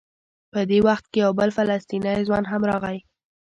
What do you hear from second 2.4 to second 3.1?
هم راغی.